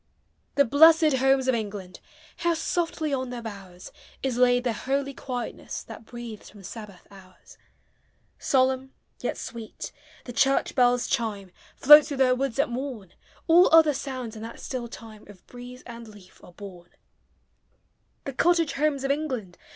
The 0.55 0.65
blessed 0.65 1.17
Homes 1.17 1.47
of 1.47 1.53
England! 1.53 1.99
How 2.37 2.55
softly 2.55 3.13
on 3.13 3.29
their 3.29 3.43
bowers 3.43 3.91
Is 4.23 4.35
laid 4.35 4.63
the 4.63 4.73
holy 4.73 5.13
quietness 5.13 5.83
That 5.83 6.05
breathes 6.05 6.49
from 6.49 6.63
Sabbath 6.63 7.05
hours! 7.11 7.59
Solemn, 8.39 8.93
yet 9.19 9.37
sweet, 9.37 9.91
the 10.25 10.33
church 10.33 10.73
bell's 10.73 11.05
chime 11.05 11.51
Floats 11.75 12.07
through 12.07 12.17
their 12.17 12.33
woods 12.33 12.57
at 12.57 12.67
morn; 12.69 13.13
All 13.45 13.69
other 13.71 13.93
sounds, 13.93 14.35
in 14.35 14.41
that 14.41 14.59
still 14.59 14.87
time, 14.87 15.23
Of 15.27 15.45
breeze 15.45 15.83
and 15.85 16.07
leaf 16.07 16.43
are 16.43 16.53
born. 16.53 16.89
The 18.23 18.33
cottage 18.33 18.73
Homes 18.73 19.03
of 19.03 19.11
England! 19.11 19.55